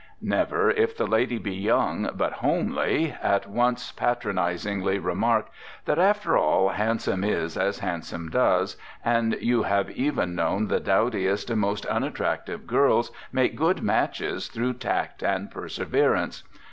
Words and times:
Never, 0.23 0.71
if 0.71 0.97
the 0.97 1.05
lady 1.05 1.37
be 1.37 1.53
young 1.53 2.09
but 2.15 2.33
homely, 2.33 3.15
at 3.21 3.47
once 3.47 3.91
patronizingly 3.91 4.97
remark 4.97 5.51
that, 5.85 5.99
after 5.99 6.35
all, 6.35 6.69
handsome 6.69 7.23
is 7.23 7.55
as 7.55 7.77
handsome 7.77 8.31
does, 8.31 8.77
and 9.05 9.37
you 9.41 9.61
have 9.61 9.91
even 9.91 10.33
known 10.33 10.69
the 10.69 10.79
dowdiest 10.79 11.51
and 11.51 11.61
most 11.61 11.85
unattractive 11.85 12.65
girls 12.65 13.11
make 13.31 13.55
good 13.55 13.83
matches 13.83 14.47
through 14.47 14.73
tact 14.73 15.21
and 15.21 15.51
perseverance. 15.51 16.41